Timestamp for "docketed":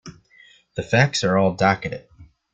1.53-2.07